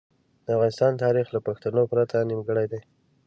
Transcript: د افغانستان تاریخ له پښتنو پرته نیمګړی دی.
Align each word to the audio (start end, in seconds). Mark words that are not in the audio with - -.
د 0.45 0.47
افغانستان 0.55 0.91
تاریخ 1.03 1.27
له 1.35 1.39
پښتنو 1.47 1.81
پرته 1.91 2.17
نیمګړی 2.29 2.65
دی. 2.71 2.81